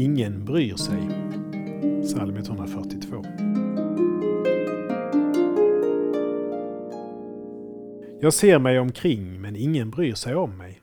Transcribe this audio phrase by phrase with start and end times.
[0.00, 1.08] ingen bryr sig.
[2.02, 3.24] Psalm 142.
[8.20, 10.82] Jag ser mig omkring men ingen bryr sig om mig.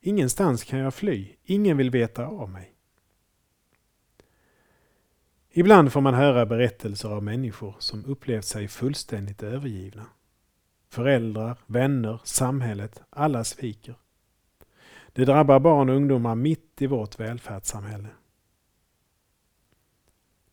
[0.00, 2.72] Ingenstans kan jag fly, ingen vill veta av mig.
[5.50, 10.06] Ibland får man höra berättelser av människor som upplevt sig fullständigt övergivna.
[10.90, 13.94] Föräldrar, vänner, samhället, alla sviker.
[15.12, 18.08] Det drabbar barn och ungdomar mitt i vårt välfärdssamhälle.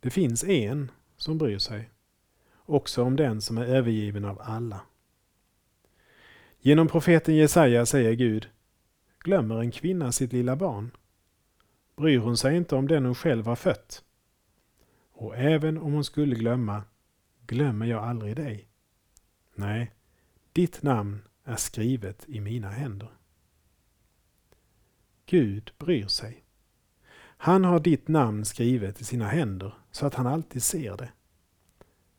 [0.06, 1.90] Det finns en som bryr sig,
[2.56, 4.82] också om den som är övergiven av alla.
[6.60, 8.50] Genom profeten Jesaja säger Gud,
[9.20, 10.92] glömmer en kvinna sitt lilla barn?
[11.96, 14.04] Bryr hon sig inte om den hon själv har fött?
[15.12, 16.84] Och även om hon skulle glömma,
[17.48, 18.68] glömmer jag aldrig dig.
[19.56, 19.92] Nej,
[20.54, 23.10] ditt namn är skrivet i mina händer.
[25.26, 26.45] Gud bryr sig.
[27.46, 31.10] Han har ditt namn skrivet i sina händer så att han alltid ser det.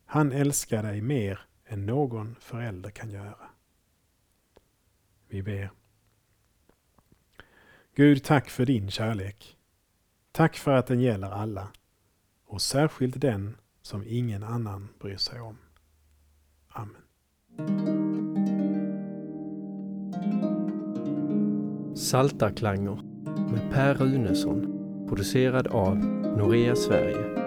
[0.05, 3.49] Han älskar dig mer än någon förälder kan göra.
[5.29, 5.71] Vi ber.
[7.95, 9.57] Gud, tack för din kärlek.
[10.33, 11.69] Tack för att den gäller alla
[12.47, 15.59] och särskilt den som ingen annan bryr sig om.
[16.69, 17.03] Amen.
[21.97, 23.03] Saltarklanger
[23.51, 24.76] med Per Runesson
[25.09, 25.97] producerad av
[26.37, 27.46] Norea Sverige.